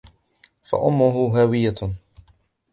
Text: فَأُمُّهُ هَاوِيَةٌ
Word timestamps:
فَأُمُّهُ 0.63 1.27
هَاوِيَةٌ 1.37 1.75